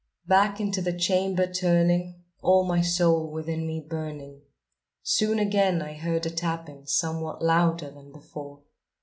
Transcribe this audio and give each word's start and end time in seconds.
Back 0.25 0.59
into 0.59 0.81
the 0.81 0.97
chamber 0.97 1.45
turning, 1.45 2.23
all 2.41 2.63
my 2.63 2.81
soul 2.81 3.29
within 3.29 3.67
me 3.67 3.79
burning, 3.79 4.41
Soon 5.03 5.37
again 5.37 5.79
I 5.79 5.93
heard 5.93 6.25
a 6.25 6.31
tapping 6.31 6.87
somewhat 6.87 7.43
louder 7.43 7.91
than 7.91 8.11
before. 8.11 8.63